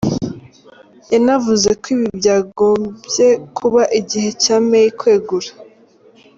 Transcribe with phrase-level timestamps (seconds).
[1.11, 5.51] Yanavuze ko ibi byagombye kuba igihe cya May kwegura.